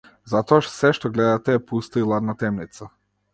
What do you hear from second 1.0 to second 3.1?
гледате е пуста и ладна темница.